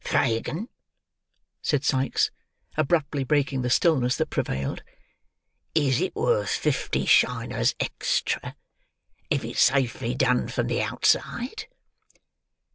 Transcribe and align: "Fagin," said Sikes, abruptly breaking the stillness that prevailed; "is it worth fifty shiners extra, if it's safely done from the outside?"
"Fagin," 0.03 0.67
said 1.61 1.85
Sikes, 1.85 2.31
abruptly 2.75 3.23
breaking 3.23 3.61
the 3.61 3.69
stillness 3.69 4.15
that 4.15 4.31
prevailed; 4.31 4.81
"is 5.75 6.01
it 6.01 6.15
worth 6.15 6.49
fifty 6.49 7.05
shiners 7.05 7.75
extra, 7.79 8.55
if 9.29 9.45
it's 9.45 9.61
safely 9.61 10.15
done 10.15 10.47
from 10.47 10.65
the 10.65 10.81
outside?" 10.81 11.65